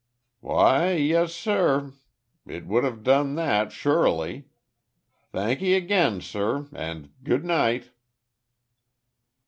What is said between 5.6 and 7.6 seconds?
again, sur, and good